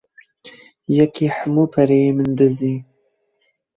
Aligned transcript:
Yekî 0.95 1.27
hemû 1.35 1.63
pereyê 1.73 2.11
min 2.17 2.29
dizî. 2.39 2.75